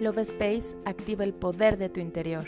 Love 0.00 0.22
Space 0.22 0.74
activa 0.86 1.24
el 1.24 1.34
poder 1.34 1.76
de 1.76 1.90
tu 1.90 2.00
interior. 2.00 2.46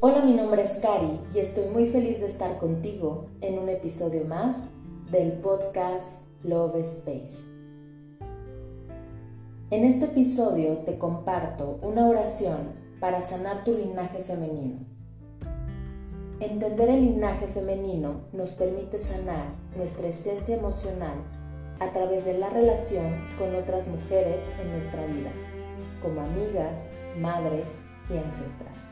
Hola, 0.00 0.20
mi 0.22 0.34
nombre 0.34 0.60
es 0.60 0.72
Cari 0.82 1.18
y 1.34 1.38
estoy 1.38 1.70
muy 1.70 1.86
feliz 1.86 2.20
de 2.20 2.26
estar 2.26 2.58
contigo 2.58 3.28
en 3.40 3.58
un 3.58 3.70
episodio 3.70 4.26
más 4.26 4.72
del 5.10 5.32
podcast 5.32 6.26
Love 6.42 6.76
Space. 6.80 7.48
En 9.70 9.84
este 9.84 10.04
episodio 10.04 10.76
te 10.84 10.98
comparto 10.98 11.78
una 11.80 12.06
oración 12.06 12.74
para 13.00 13.22
sanar 13.22 13.64
tu 13.64 13.72
linaje 13.74 14.18
femenino. 14.22 14.99
Entender 16.40 16.88
el 16.88 17.02
linaje 17.02 17.46
femenino 17.48 18.22
nos 18.32 18.52
permite 18.52 18.98
sanar 18.98 19.44
nuestra 19.76 20.08
esencia 20.08 20.56
emocional 20.56 21.18
a 21.80 21.92
través 21.92 22.24
de 22.24 22.38
la 22.38 22.48
relación 22.48 23.12
con 23.38 23.54
otras 23.54 23.88
mujeres 23.88 24.50
en 24.58 24.72
nuestra 24.72 25.04
vida, 25.04 25.30
como 26.02 26.22
amigas, 26.22 26.94
madres 27.18 27.80
y 28.08 28.16
ancestras. 28.16 28.88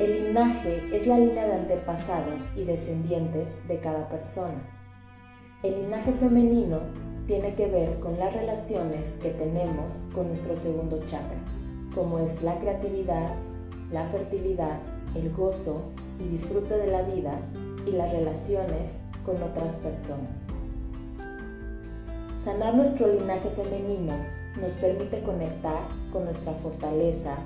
El 0.00 0.24
linaje 0.24 0.82
es 0.92 1.06
la 1.06 1.20
línea 1.20 1.46
de 1.46 1.54
antepasados 1.54 2.50
y 2.56 2.64
descendientes 2.64 3.68
de 3.68 3.78
cada 3.78 4.08
persona. 4.08 4.60
El 5.62 5.82
linaje 5.82 6.14
femenino 6.14 6.80
tiene 7.28 7.54
que 7.54 7.68
ver 7.68 8.00
con 8.00 8.18
las 8.18 8.34
relaciones 8.34 9.20
que 9.22 9.30
tenemos 9.30 10.02
con 10.12 10.26
nuestro 10.26 10.56
segundo 10.56 11.00
chakra, 11.06 11.38
como 11.94 12.18
es 12.18 12.42
la 12.42 12.58
creatividad, 12.58 13.36
la 13.90 14.06
fertilidad, 14.06 14.78
el 15.14 15.32
gozo 15.32 15.84
y 16.18 16.28
disfrute 16.28 16.76
de 16.76 16.88
la 16.88 17.02
vida 17.02 17.40
y 17.86 17.92
las 17.92 18.12
relaciones 18.12 19.04
con 19.24 19.42
otras 19.42 19.76
personas. 19.76 20.48
Sanar 22.36 22.74
nuestro 22.74 23.08
linaje 23.12 23.50
femenino 23.50 24.14
nos 24.60 24.72
permite 24.74 25.22
conectar 25.22 25.88
con 26.12 26.24
nuestra 26.24 26.52
fortaleza, 26.54 27.36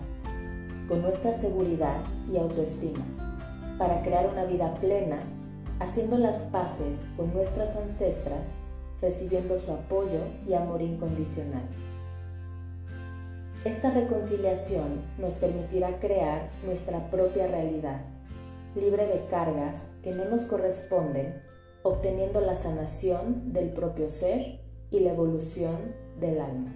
con 0.88 1.02
nuestra 1.02 1.34
seguridad 1.34 2.02
y 2.32 2.36
autoestima, 2.36 3.04
para 3.78 4.02
crear 4.02 4.28
una 4.30 4.44
vida 4.44 4.74
plena, 4.74 5.18
haciendo 5.80 6.18
las 6.18 6.42
paces 6.44 7.06
con 7.16 7.32
nuestras 7.32 7.76
ancestras, 7.76 8.54
recibiendo 9.00 9.58
su 9.58 9.72
apoyo 9.72 10.20
y 10.46 10.54
amor 10.54 10.82
incondicional. 10.82 11.62
Esta 13.64 13.90
reconciliación 13.90 15.02
nos 15.18 15.34
permitirá 15.34 16.00
crear 16.00 16.50
nuestra 16.64 17.08
propia 17.10 17.46
realidad, 17.46 18.04
libre 18.74 19.06
de 19.06 19.24
cargas 19.26 19.92
que 20.02 20.10
no 20.10 20.24
nos 20.24 20.42
corresponden, 20.42 21.40
obteniendo 21.84 22.40
la 22.40 22.56
sanación 22.56 23.52
del 23.52 23.72
propio 23.72 24.10
ser 24.10 24.58
y 24.90 24.98
la 24.98 25.12
evolución 25.12 25.94
del 26.18 26.40
alma. 26.40 26.74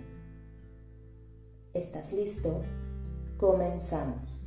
¿Estás 1.74 2.12
listo? 2.12 2.62
Comenzamos. 3.36 4.45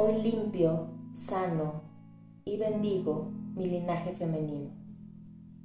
Hoy 0.00 0.22
limpio, 0.22 0.90
sano 1.10 1.82
y 2.44 2.56
bendigo 2.56 3.32
mi 3.56 3.66
linaje 3.66 4.12
femenino, 4.12 4.70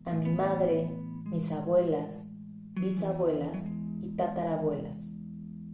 a 0.06 0.14
mi 0.16 0.28
madre, 0.28 0.90
mis 1.28 1.52
abuelas, 1.52 2.32
bisabuelas 2.74 3.76
y 4.02 4.16
tatarabuelas, 4.16 5.08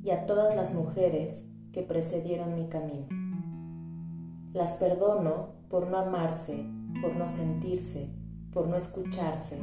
y 0.03 0.09
a 0.09 0.25
todas 0.25 0.57
las 0.57 0.75
mujeres 0.75 1.49
que 1.71 1.83
precedieron 1.83 2.55
mi 2.55 2.67
camino. 2.67 3.07
Las 4.51 4.73
perdono 4.73 5.53
por 5.69 5.87
no 5.87 5.97
amarse, 5.97 6.65
por 7.01 7.15
no 7.15 7.29
sentirse, 7.29 8.13
por 8.51 8.67
no 8.67 8.75
escucharse, 8.75 9.57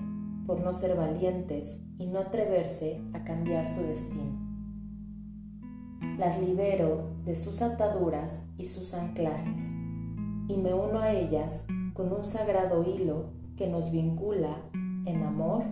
por 0.47 0.61
no 0.61 0.73
ser 0.73 0.97
valientes 0.97 1.83
y 1.99 2.07
no 2.07 2.21
atreverse 2.21 3.03
a 3.13 3.25
cambiar 3.25 3.69
su 3.69 3.83
destino 3.83 4.46
las 6.19 6.41
libero 6.41 7.11
de 7.25 7.37
sus 7.37 7.61
ataduras 7.63 8.49
y 8.57 8.65
sus 8.65 8.95
anclajes 8.95 9.75
y 10.49 10.57
me 10.57 10.73
uno 10.73 11.01
a 11.01 11.13
ellas 11.13 11.67
con 11.93 12.13
un 12.13 12.25
sagrado 12.25 12.85
hilo 12.85 13.27
que 13.57 13.69
nos 13.69 13.91
vincula 13.91 14.57
en 14.73 15.23
amor, 15.23 15.65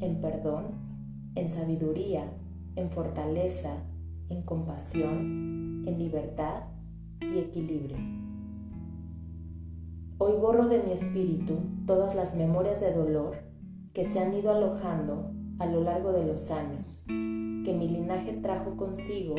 en 0.00 0.20
perdón, 0.20 0.66
en 1.34 1.48
sabiduría, 1.48 2.30
en 2.76 2.90
fortaleza, 2.90 3.84
en 4.28 4.42
compasión, 4.42 5.84
en 5.86 5.98
libertad 5.98 6.64
y 7.20 7.38
equilibrio. 7.38 7.96
Hoy 10.18 10.32
borro 10.40 10.66
de 10.66 10.82
mi 10.82 10.92
espíritu 10.92 11.58
todas 11.86 12.14
las 12.14 12.34
memorias 12.34 12.80
de 12.80 12.92
dolor 12.92 13.36
que 13.92 14.04
se 14.04 14.20
han 14.20 14.34
ido 14.34 14.52
alojando 14.52 15.30
a 15.58 15.66
lo 15.66 15.82
largo 15.82 16.12
de 16.12 16.26
los 16.26 16.50
años, 16.50 17.02
que 17.06 17.74
mi 17.76 17.88
linaje 17.88 18.32
trajo 18.34 18.76
consigo 18.76 19.36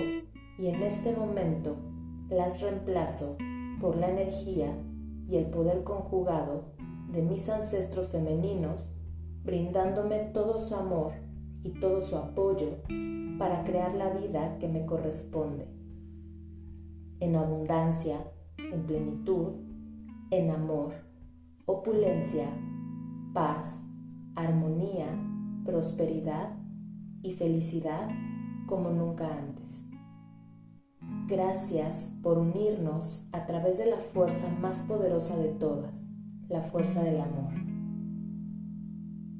y 0.59 0.68
en 0.68 0.84
este 0.84 1.16
momento 1.16 1.78
las 2.30 2.62
reemplazo 2.62 3.38
por 3.80 3.96
la 3.96 4.09
energía 4.09 4.78
y 5.28 5.38
el 5.38 5.46
poder 5.46 5.84
conjugado 5.84 6.74
de 7.12 7.22
mis 7.22 7.47
ancestros 7.50 8.12
femeninos, 8.12 8.94
brindándome 9.44 10.19
todo 10.34 10.59
su 10.59 10.75
amor 10.75 11.14
y 11.64 11.80
todo 11.80 12.02
su 12.02 12.18
apoyo 12.18 12.78
para 13.38 13.64
crear 13.64 13.96
la 13.96 14.09
vida 14.09 14.58
que 14.59 14.68
me 14.68 14.86
corresponde. 14.86 15.68
En 17.22 17.36
abundancia, 17.36 18.18
en 18.58 18.84
plenitud, 18.86 19.53
en 20.30 20.52
amor, 20.52 20.94
opulencia, 21.66 22.48
paz, 23.34 23.84
armonía, 24.36 25.08
prosperidad 25.66 26.56
y 27.24 27.31
felicidad 27.31 28.09
como 28.68 28.90
nunca 28.90 29.28
antes. 29.38 29.89
Gracias 31.28 32.18
por 32.24 32.40
unirnos 32.40 33.28
a 33.31 33.46
través 33.46 33.78
de 33.78 33.86
la 33.86 33.97
fuerza 33.97 34.50
más 34.59 34.81
poderosa 34.81 35.38
de 35.38 35.50
todas, 35.50 36.09
la 36.47 36.62
fuerza 36.62 37.03
del 37.03 37.22
amor. 37.22 37.53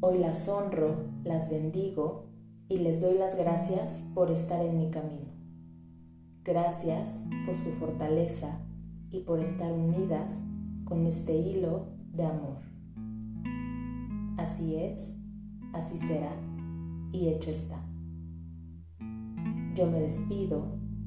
Hoy 0.02 0.20
las 0.20 0.48
honro, 0.48 0.96
las 1.24 1.50
bendigo 1.50 2.28
y 2.68 2.78
les 2.78 3.02
doy 3.02 3.18
las 3.18 3.36
gracias 3.36 4.08
por 4.14 4.30
estar 4.32 4.64
en 4.64 4.78
mi 4.78 4.92
camino. 4.92 5.34
Gracias 6.44 7.28
por 7.46 7.58
su 7.58 7.72
fortaleza 7.72 8.62
y 9.12 9.22
por 9.22 9.40
estar 9.40 9.72
unidas 9.72 10.46
con 10.86 11.06
este 11.06 11.36
hilo 11.36 11.88
de 12.14 12.26
amor. 12.26 12.60
Así 14.38 14.76
es, 14.76 15.20
así 15.74 16.00
será 16.00 16.32
y 17.12 17.30
hecho 17.30 17.52
está. 17.52 17.84
Yo 19.76 19.88
me 19.88 20.00
despido 20.00 20.79